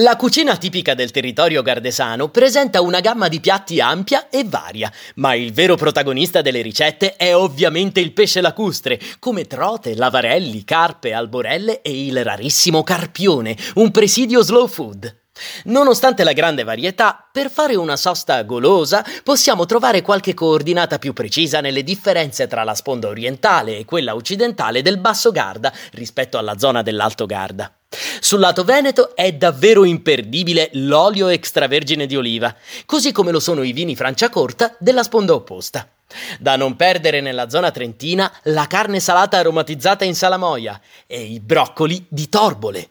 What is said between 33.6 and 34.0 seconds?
i vini